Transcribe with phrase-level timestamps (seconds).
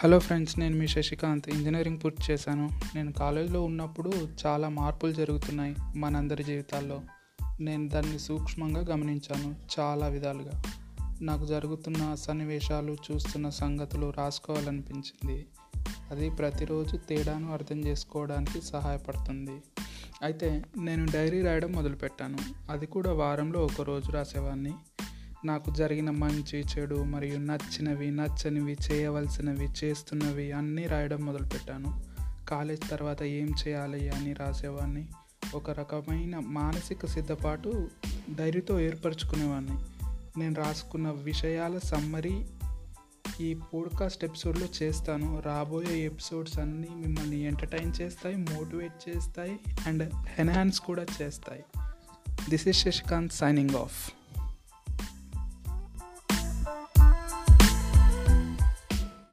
[0.00, 1.48] Hello friends నేను మీ Sasikanth.
[1.48, 2.70] Engineering పూర్తి చేశాను.
[2.94, 4.12] నేను కాలేజీలో ఉన్నప్పుడు
[4.46, 7.00] చాలా మార్పులు జరుగుతున్నాయి మనందరి జీవితాల్లో.
[7.60, 10.62] నేను దాన్ని సూక్ష్మంగా గమనించాను చాలా విధాలుగా.
[11.22, 15.46] నాకు జరుగుతున్న సన్నివేశాలు చూస్తున్న సంగతులు రాసుకోవాలనిపించింది.
[16.10, 19.62] అది ప్రతిరోజు తేడాను అర్థం చేసుకోవడానికి సహాయపడుతుంది.
[20.22, 22.38] అయితే నేను డైరీ రాయడం మొదలుపెట్టాను.
[22.70, 24.72] అది కూడా వారంలో ఒక రోజు రాసేవాడిని
[25.44, 32.02] నాకు జరిగిన మంచి చెడు మరియు నచ్చినవి నచ్చనివి చేయవలసినవి చేస్తున్నవి అన్నీ రాయడం మొదలుపెట్టాను.
[32.48, 35.08] కాలేజ్ తర్వాత ఏం చేయాలి అని రాసేవాడిని
[35.54, 37.88] ఒక రకమైన మానసిక సిద్ధపాటు
[38.30, 39.78] డైరీతో ఏర్పరచుకునేవాడిని
[40.40, 42.46] నేను రాసుకున్న విషయాల సమ్మరీ
[43.40, 45.42] ఈ పోడ్కాస్ట్ ఎపిసోడ్లో చేస్తాను.
[45.46, 51.64] రాబోయే ఎపిసోడ్స్ అన్నీ మిమ్మల్ని ఎంటర్టైన్ చేస్తాయి మోటివేట్ చేస్తాయి అండ్ ఎన్హాన్స్ కూడా చేస్తాయి.
[52.50, 54.17] This is Shashikant signing off.